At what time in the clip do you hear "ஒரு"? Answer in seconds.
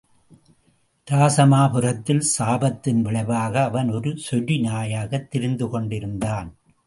3.89-4.17